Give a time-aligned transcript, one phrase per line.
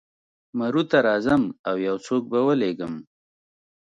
[0.57, 2.93] مرو ته راځم او یو څوک به ولېږم.